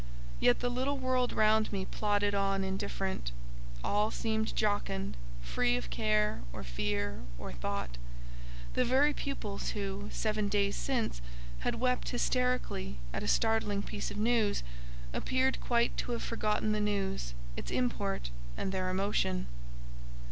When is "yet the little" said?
0.39-0.97